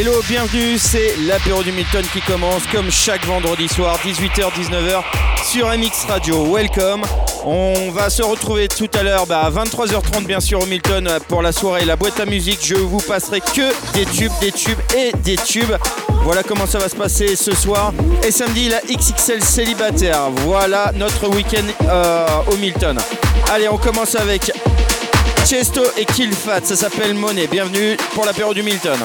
[0.00, 5.02] Hello, bienvenue, c'est l'apéro du Milton qui commence comme chaque vendredi soir, 18h-19h
[5.44, 6.54] sur MX Radio.
[6.54, 7.02] Welcome.
[7.44, 11.42] On va se retrouver tout à l'heure bah, à 23h30 bien sûr au Milton pour
[11.42, 12.60] la soirée La boîte à musique.
[12.62, 15.74] Je vous passerai que des tubes, des tubes et des tubes.
[16.22, 17.92] Voilà comment ça va se passer ce soir.
[18.24, 20.30] Et samedi, la XXL célibataire.
[20.44, 22.96] Voilà notre week-end euh, au Milton.
[23.50, 24.52] Allez, on commence avec
[25.44, 26.60] Chesto et Killfat.
[26.62, 27.48] Ça s'appelle Monet.
[27.48, 28.96] Bienvenue pour l'apéro du Milton.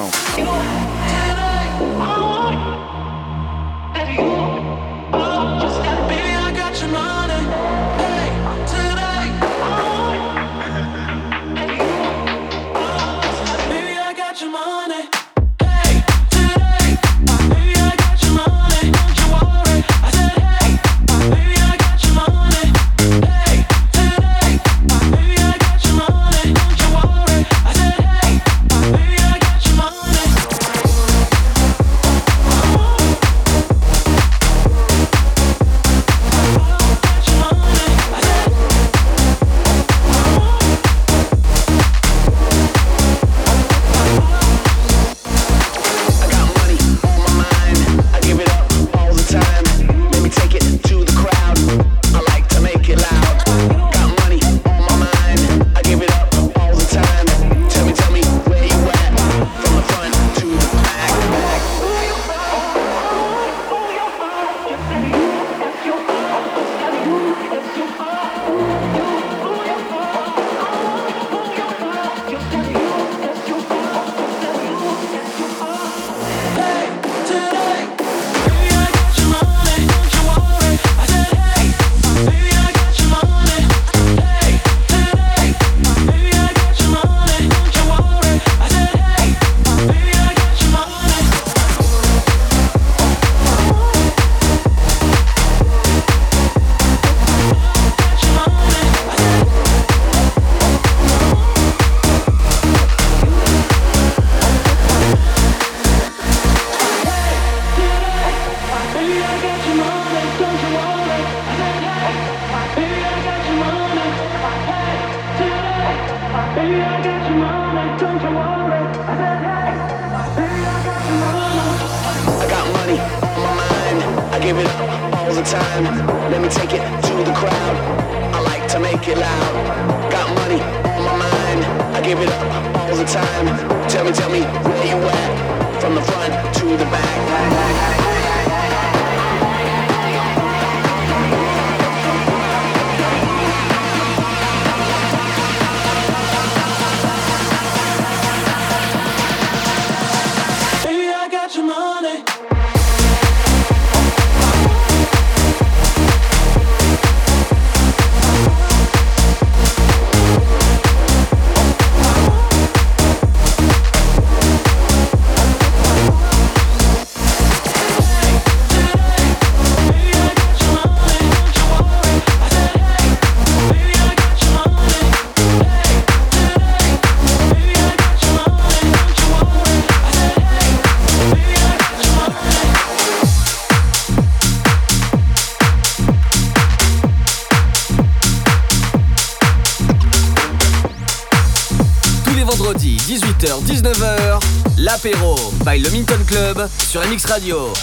[195.65, 197.73] By le Minton Club sur MX Radio.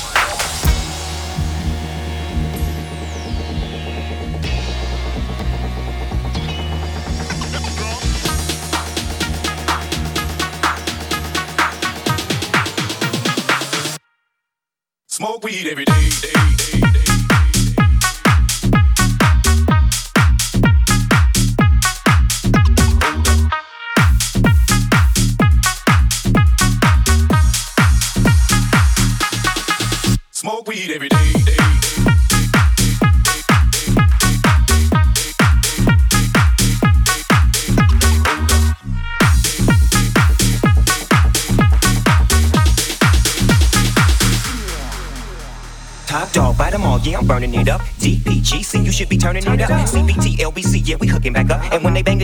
[15.07, 16.00] Smoke weed every day.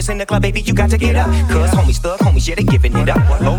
[0.08, 1.26] in the club, baby, you got to get up.
[1.50, 3.40] Cause homies, thug homies, yeah, they giving it up.
[3.40, 3.58] Low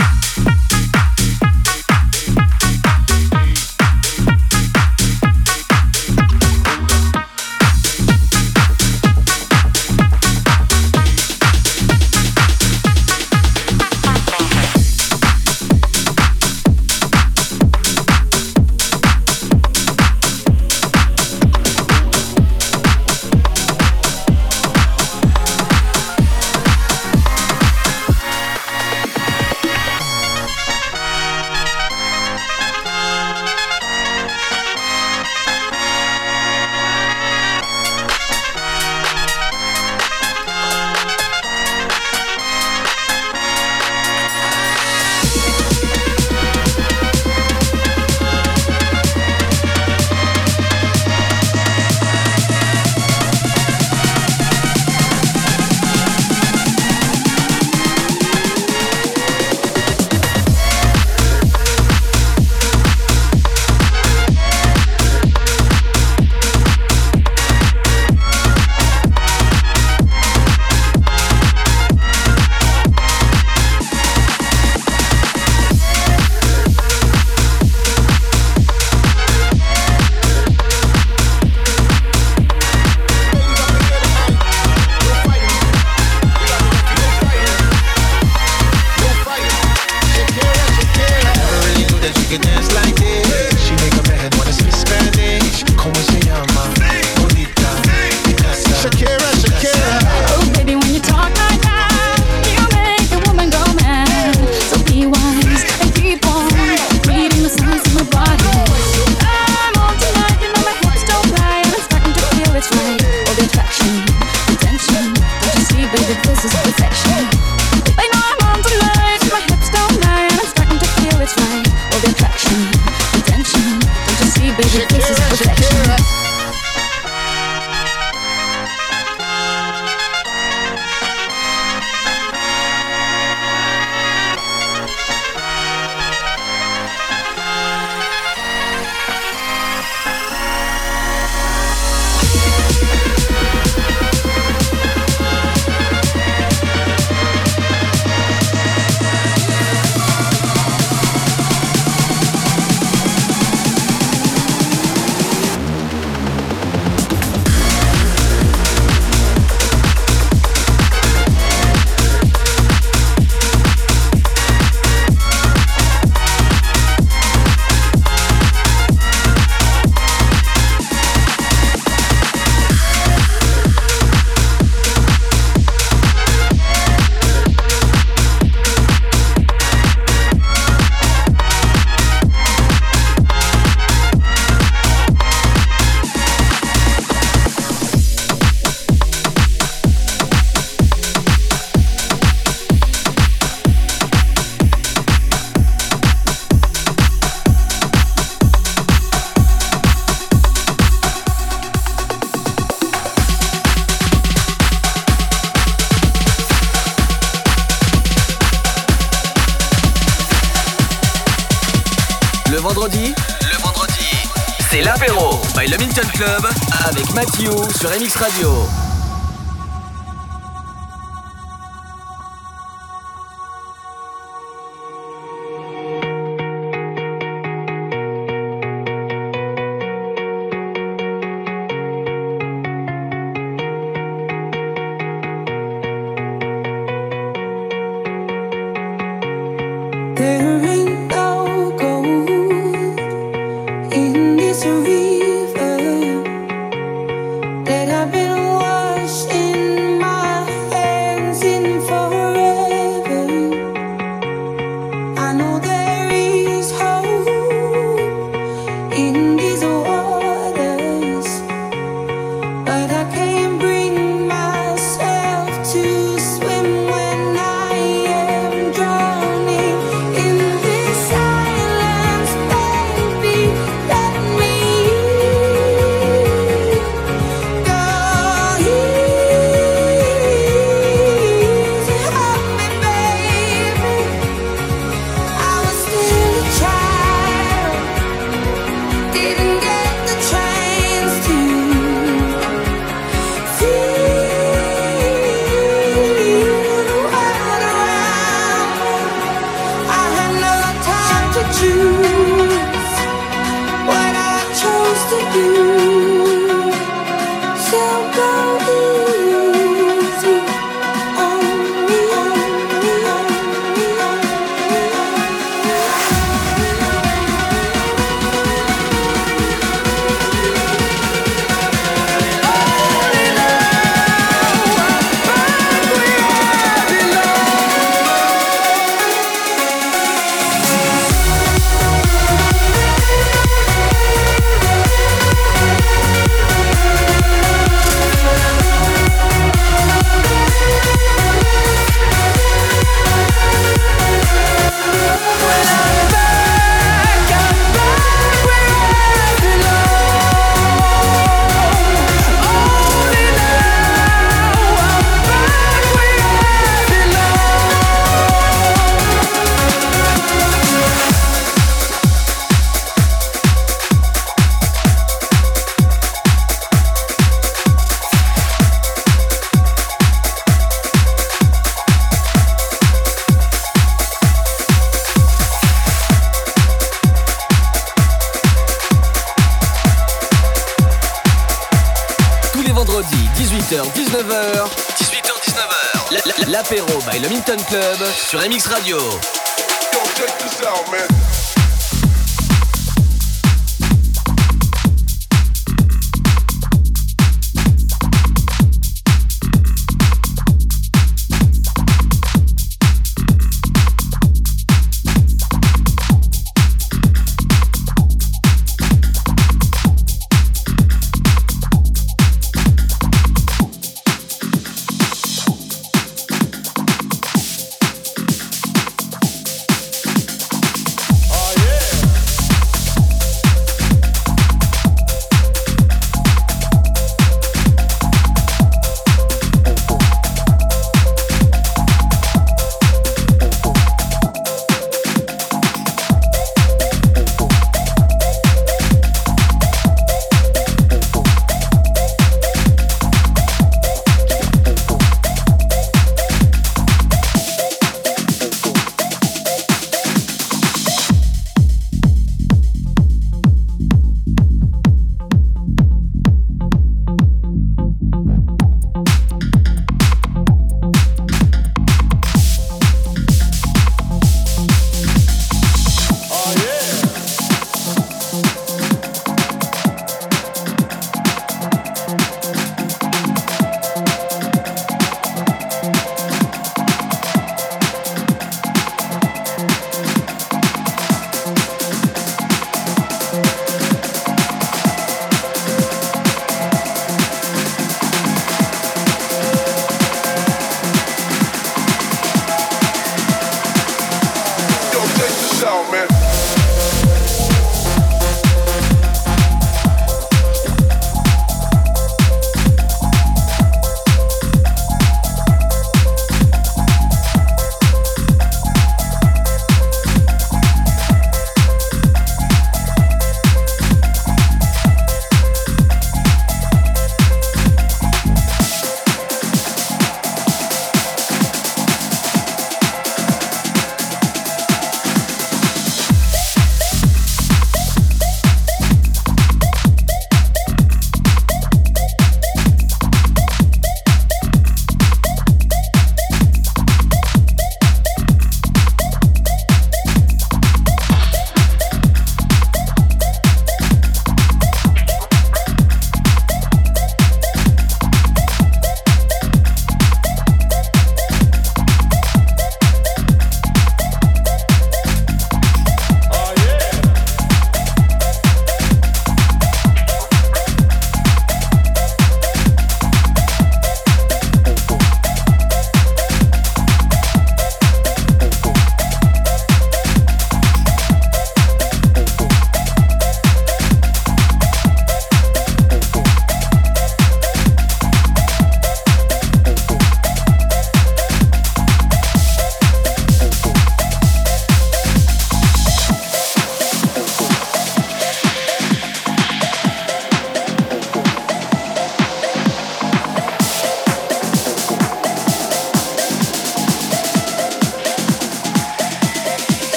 [387.59, 389.40] Club sur MX Radio.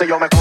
[0.00, 0.31] Le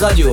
[0.00, 0.32] Radio.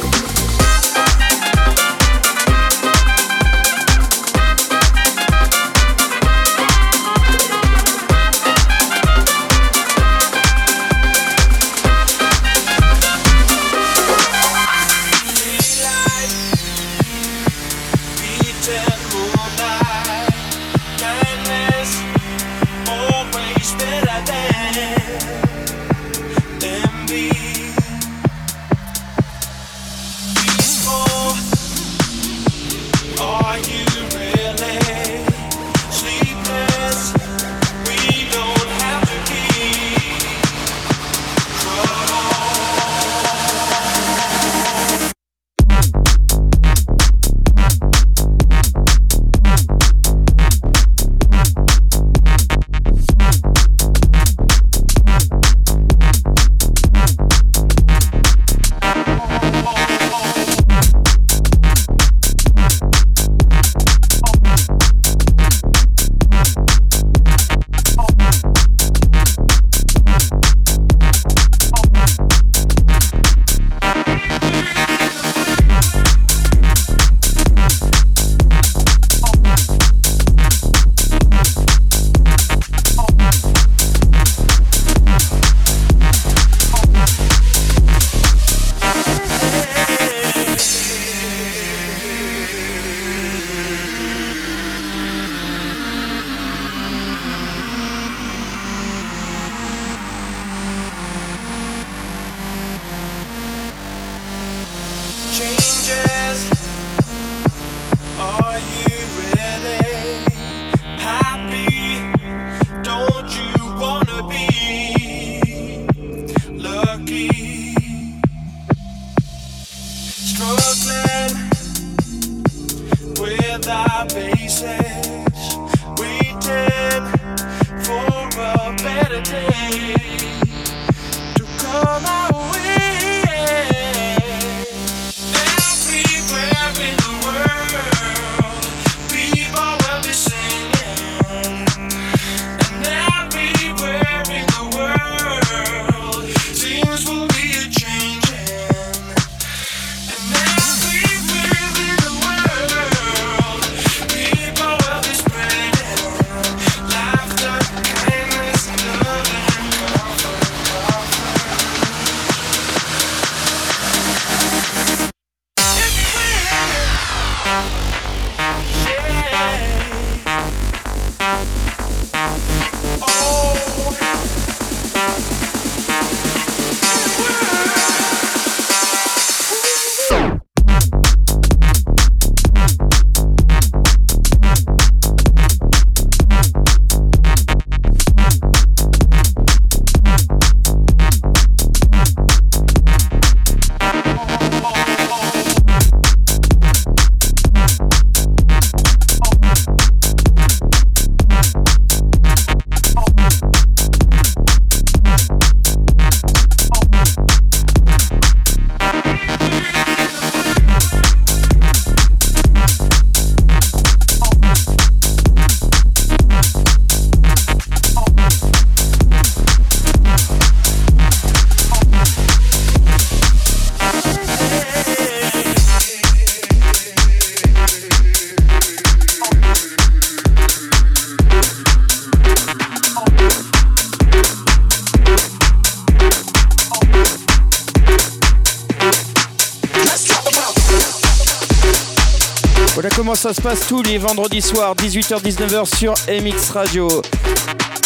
[243.41, 247.01] Se passe tous les vendredis soirs, 18h-19h sur MX Radio.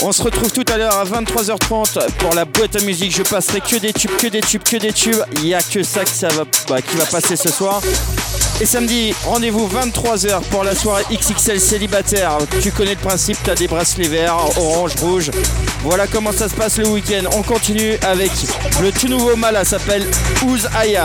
[0.01, 3.15] On se retrouve tout à l'heure à 23h30 pour la boîte à musique.
[3.15, 5.15] Je passerai que des tubes, que des tubes, que des tubes.
[5.37, 6.01] Il n'y a que ça,
[6.67, 7.81] bah, qui va passer ce soir.
[8.59, 12.37] Et samedi, rendez-vous 23h pour la soirée XXL célibataire.
[12.61, 15.31] Tu connais le principe, tu as des bracelets verts, orange, rouge.
[15.83, 17.29] Voilà comment ça se passe le week-end.
[17.33, 18.31] On continue avec
[18.81, 20.05] le tout nouveau Mala, s'appelle
[20.41, 20.97] Who's I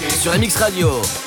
[0.00, 1.23] sur MX Radio.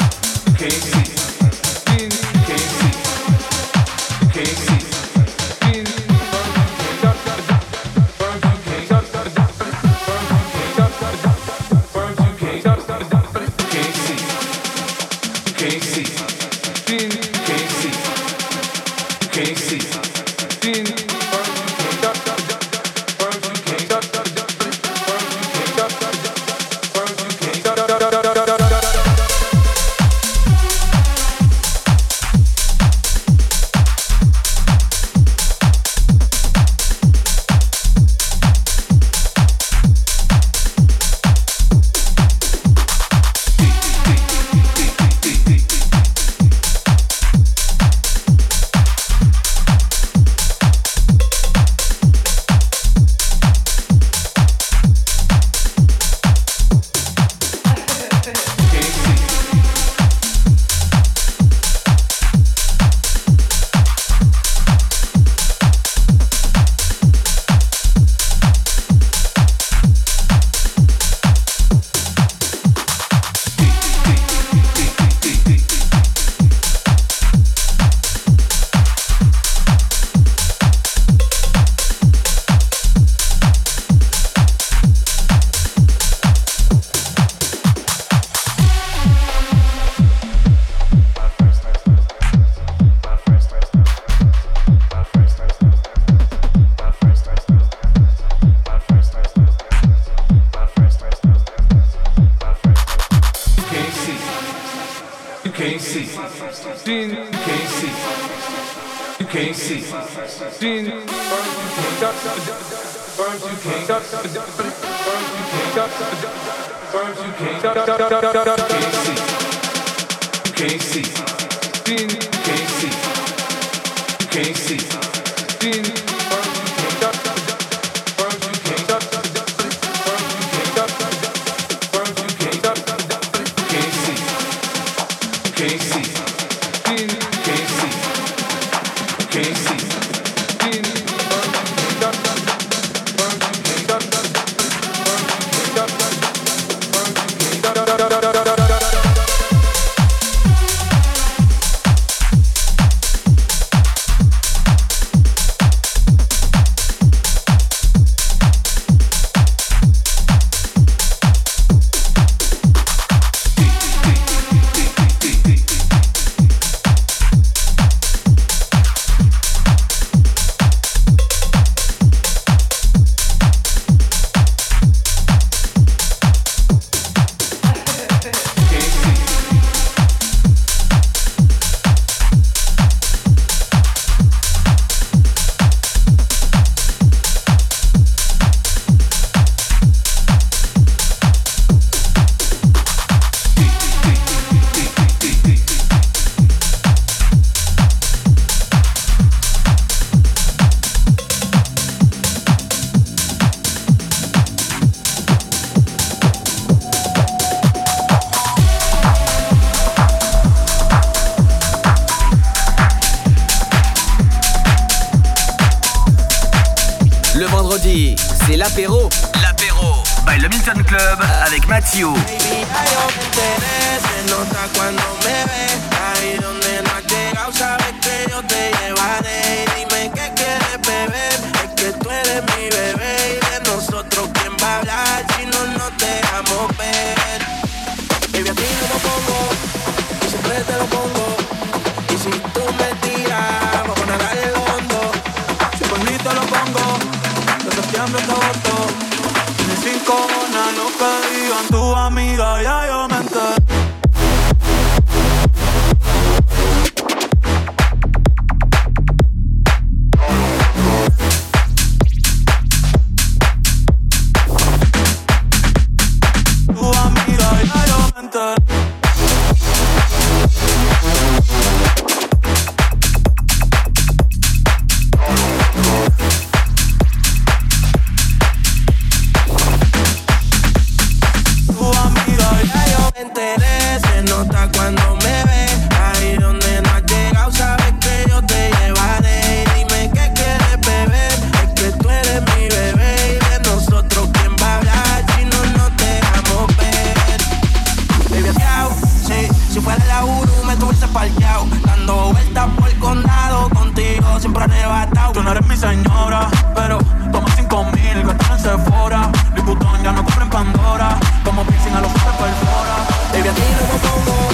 [302.07, 305.33] Dando vueltas por el condado, contigo siempre arrebatado.
[305.33, 306.99] Tú no eres mi señora, pero
[307.33, 309.29] toma cinco mil, gastar en Sephora.
[309.57, 312.95] Louis ya no compra en Pandora, como piercing a los que perfora.
[313.33, 314.49] Baby, a ti no me pongo,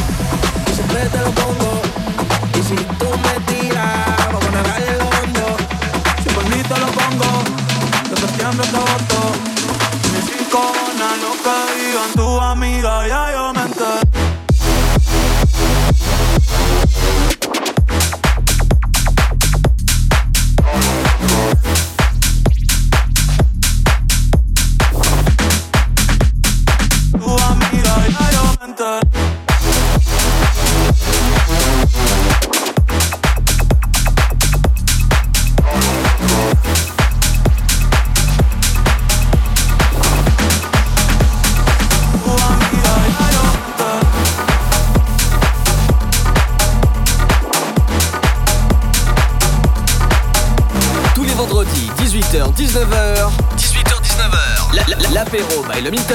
[0.65, 1.81] yo siempre te lo pongo.
[2.55, 3.02] Y si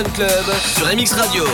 [0.04, 0.44] Club
[0.76, 1.44] sur MX Radio.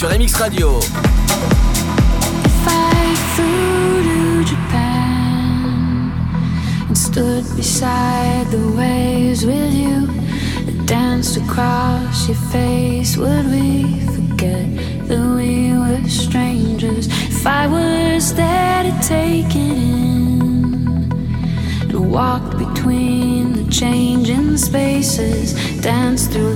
[0.00, 0.80] Sur MX Radio.
[6.94, 10.08] Stood beside the waves with you,
[10.86, 14.66] danced across your face, would we forget
[15.06, 17.08] that we were strangers?
[17.28, 21.12] If I was there to take it in
[21.82, 26.49] and walk between the changing spaces, dance through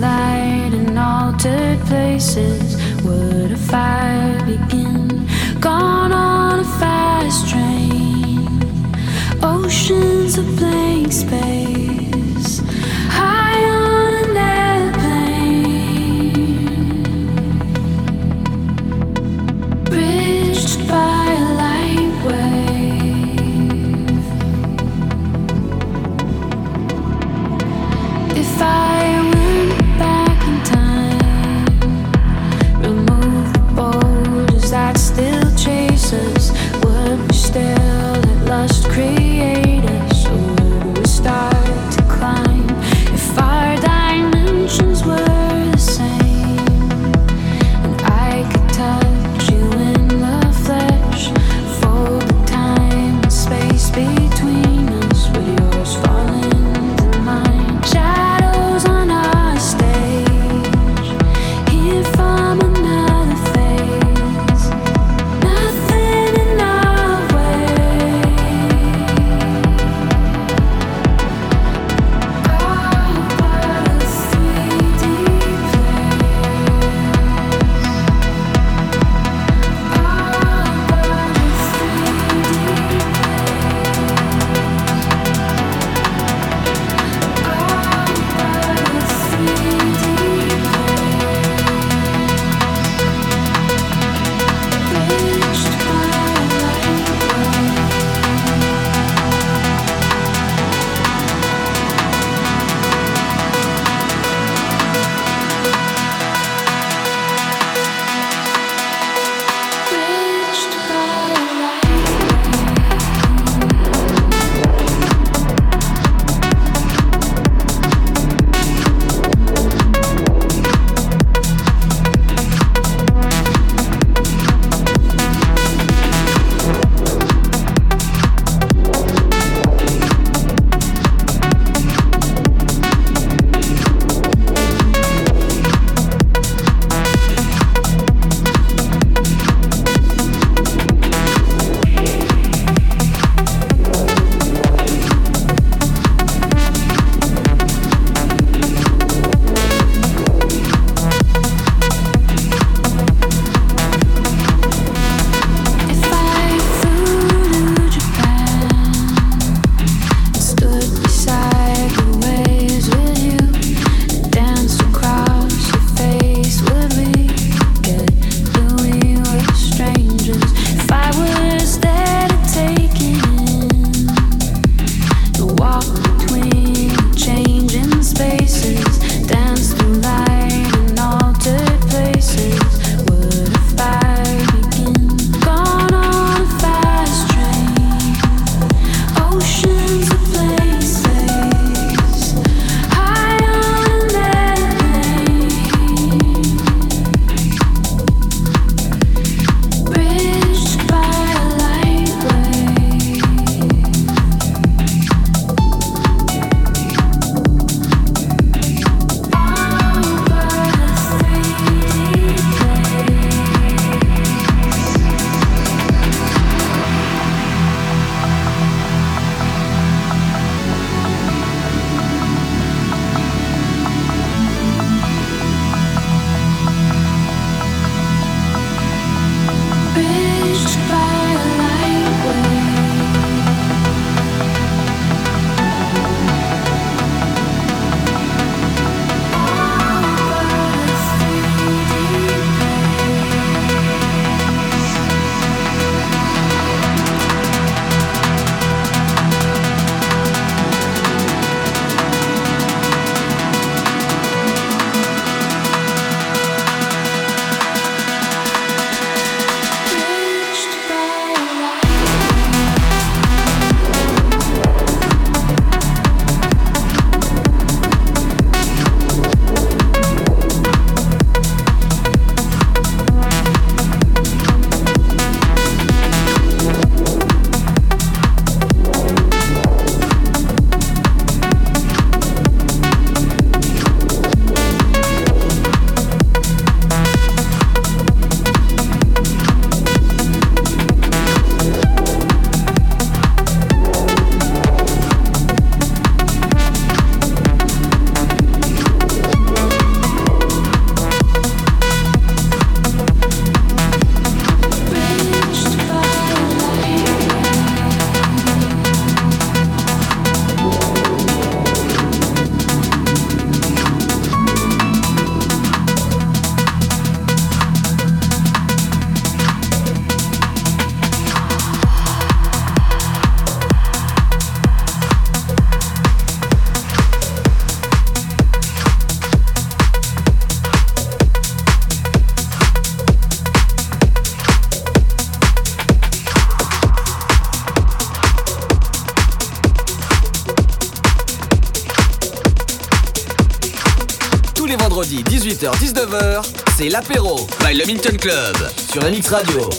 [346.84, 349.70] c'est l'apéro by le Milton Club sur MX Radio.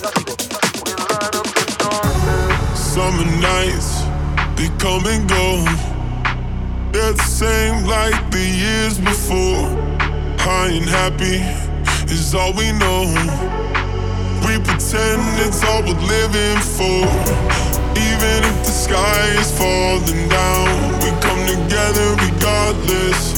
[2.74, 4.02] Summer nights,
[4.56, 5.64] they come and go.
[6.92, 9.70] They're the same like the years before.
[10.40, 11.42] High and happy
[12.12, 13.06] is all we know.
[14.48, 17.06] We pretend it's all we're living for.
[17.96, 23.35] Even if the sky is falling down, we come together regardless.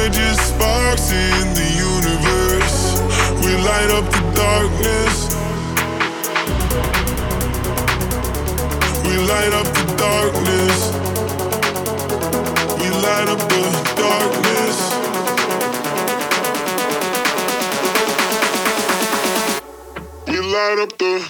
[0.00, 2.98] We're just sparks in the universe,
[3.44, 5.28] we light up the darkness.
[9.04, 10.76] We light up the darkness.
[12.80, 13.62] We light up the
[14.00, 14.76] darkness.
[20.26, 21.29] We light up the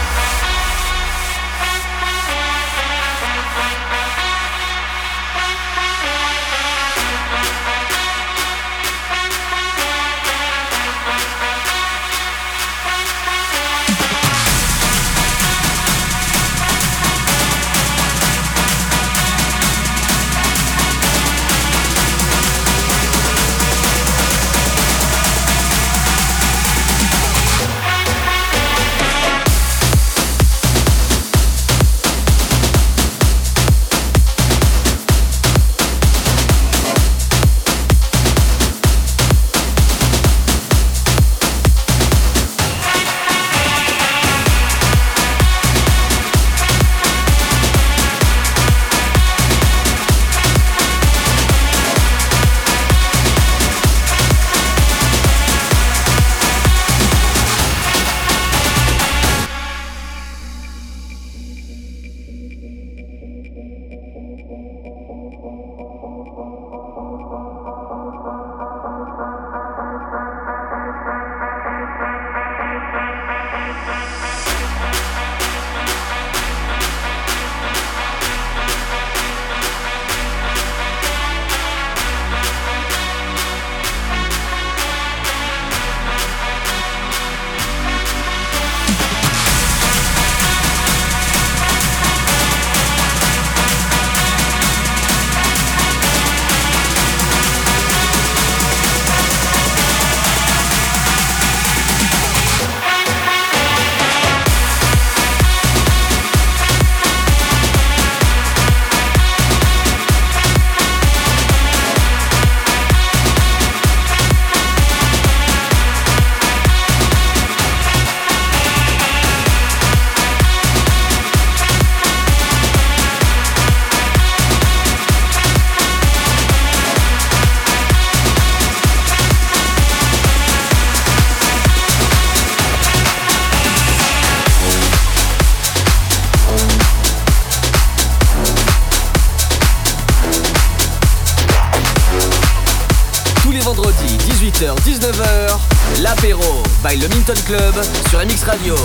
[146.91, 147.73] By le Milton Club
[148.09, 148.75] sur MX Radio.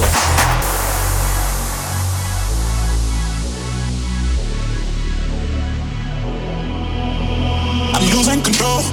[7.94, 8.84] I'm losing control.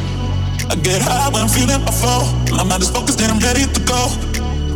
[0.72, 2.26] I get high when I'm feeling my flow.
[2.58, 4.10] My mind is focused and I'm ready to go.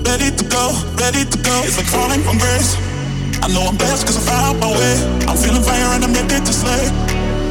[0.06, 0.70] Ready to go,
[1.02, 1.64] ready to go.
[1.66, 2.78] It's like falling from grace.
[3.42, 5.26] I know I'm blessed cause I found my way.
[5.26, 6.86] I'm feeling fire and I'm ready to slay.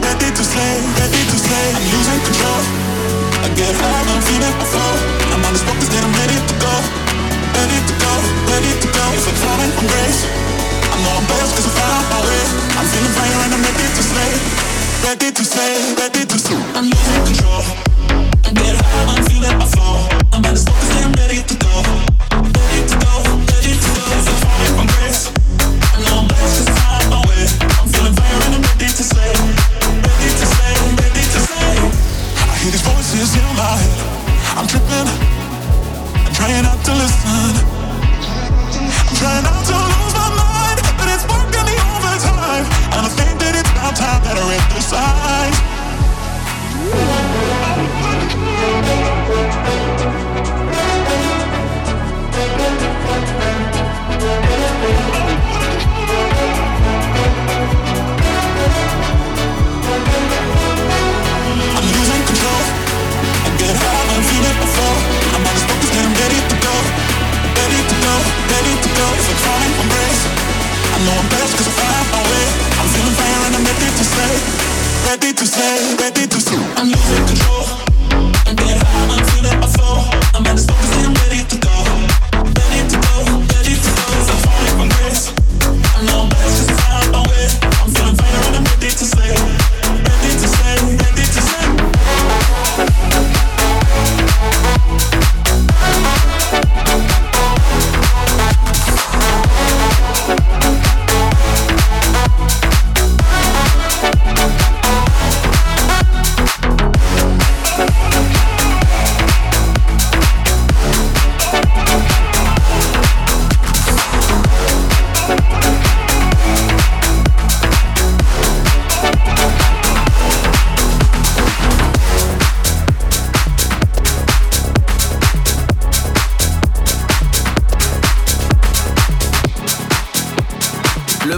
[0.07, 1.67] Ready to slay, ready to slay.
[1.75, 2.86] I'm losing control.
[3.47, 4.93] I get high I'm feeling flow.
[5.63, 6.75] Focused and I'm ready to go.
[7.55, 8.13] Ready to go,
[8.51, 9.05] ready to go.
[9.07, 10.21] Like falling from grace.
[10.91, 12.43] I I'm I found my way.
[12.75, 14.67] I'm feeling fire and I'm ready to slay
[15.07, 16.59] ready to say, ready to say.
[16.75, 17.63] I'm losing control.
[18.43, 20.03] I get high, I'm feeling my flow.
[20.35, 21.75] I'm focus, I'm ready to go.
[22.35, 23.15] Ready to go,
[23.47, 24.05] ready to go.
[24.19, 25.31] If I'm from grace,
[25.95, 27.47] I I'm I'm on my way.
[27.79, 29.31] I'm feeling fire and I'm ready to say,
[32.67, 33.99] hear these voices in my head.
[34.59, 35.09] I'm tripping.
[36.27, 37.53] I'm trying not to listen.
[39.07, 42.67] I'm trying not to lose my mind, but it's working the overtime.
[42.95, 45.57] And I think that it's about time that I read the signs.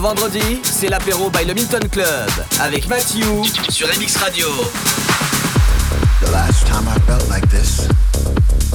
[0.08, 2.30] Vendredi, c'est l'apéro by le Milton Club
[2.62, 3.26] avec Mathieu
[3.68, 4.46] sur MX Radio.
[6.22, 7.86] The last time I felt like this,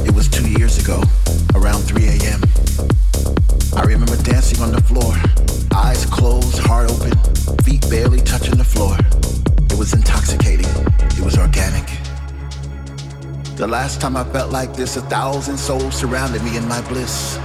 [0.05, 1.01] it was two years ago,
[1.55, 2.39] around 3 a.m.
[3.75, 5.15] I remember dancing on the floor,
[5.75, 7.17] eyes closed, heart open,
[7.63, 8.95] feet barely touching the floor.
[9.71, 10.69] It was intoxicating,
[11.17, 11.89] it was organic.
[13.55, 17.39] The last time I felt like this, a thousand souls surrounded me in my bliss.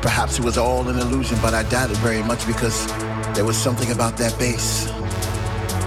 [0.00, 2.86] Perhaps it was all an illusion, but I doubt it very much because
[3.36, 4.88] there was something about that bass.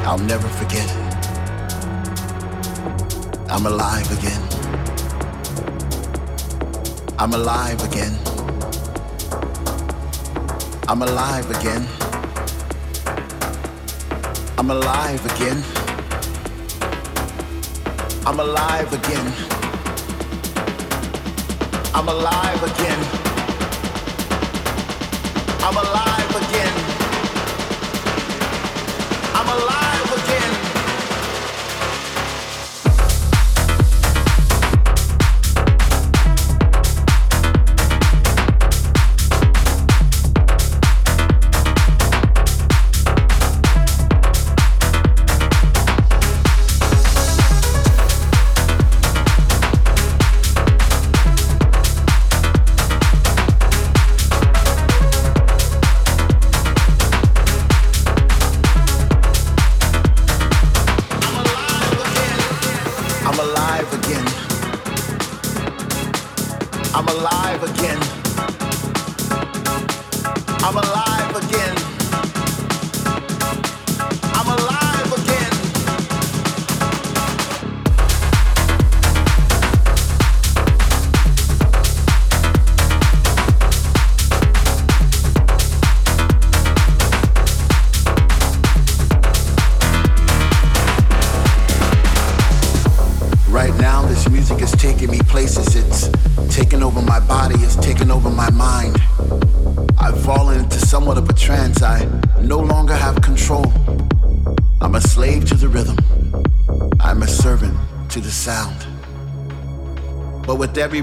[0.06, 0.88] I'll never forget.
[3.50, 4.42] I'm alive again.
[7.18, 8.14] I'm alive again.
[10.88, 11.88] I'm alive again.
[14.60, 15.64] I'm alive again.
[18.28, 19.34] I'm alive again.
[21.96, 23.00] I'm alive again.
[25.64, 26.09] I'm alive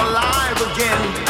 [0.00, 1.29] Alive again.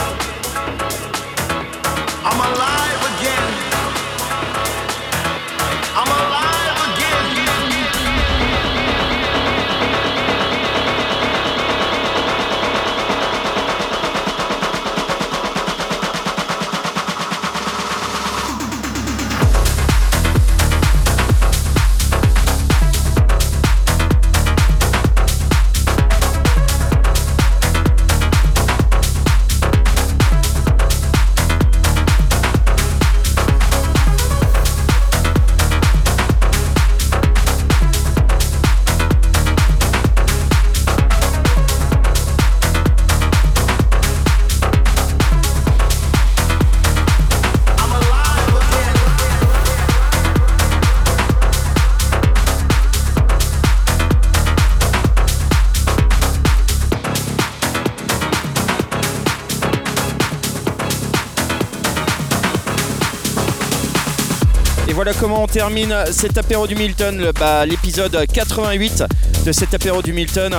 [65.20, 69.04] Comment on termine cet apéro du Milton, bah, l'épisode 88
[69.44, 70.54] de cet apéro du Milton.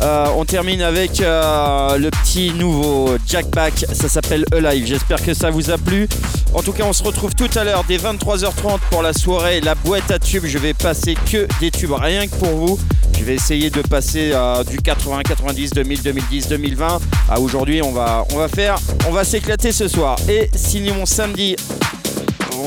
[0.00, 4.86] Euh, on termine avec euh, le petit nouveau Jack Back, ça s'appelle Alive.
[4.86, 6.08] J'espère que ça vous a plu.
[6.54, 9.74] En tout cas, on se retrouve tout à l'heure dès 23h30 pour la soirée La
[9.74, 10.46] boîte à tubes.
[10.46, 12.78] Je vais passer que des tubes, rien que pour vous.
[13.18, 17.82] Je vais essayer de passer euh, du 80, 90, 2000, 2010, 2020 à aujourd'hui.
[17.82, 18.76] On va, on va faire,
[19.06, 20.16] on va s'éclater ce soir.
[20.26, 21.56] Et sinon samedi,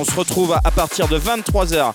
[0.03, 1.93] on se retrouve à partir de 23h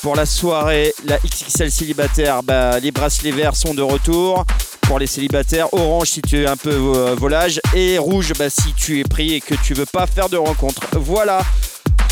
[0.00, 0.94] pour la soirée.
[1.04, 4.46] La XXL célibataire, bah, les bracelets verts sont de retour.
[4.82, 8.72] Pour les célibataires, orange si tu es un peu euh, volage et rouge bah, si
[8.72, 10.80] tu es pris et que tu veux pas faire de rencontre.
[10.92, 11.42] Voilà.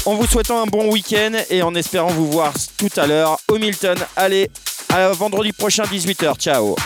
[0.04, 3.56] En vous souhaitant un bon week-end et en espérant vous voir tout à l'heure au
[3.56, 3.96] Milton.
[4.16, 4.50] Allez,
[4.92, 6.36] à vendredi prochain 18h.
[6.36, 6.76] Ciao.